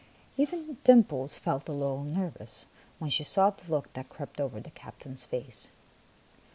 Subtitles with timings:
[0.35, 2.65] Even Dimples felt a little nervous
[2.97, 5.69] when she saw the look that crept over the captain's face.